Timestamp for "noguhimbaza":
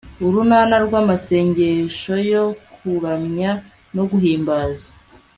3.93-4.89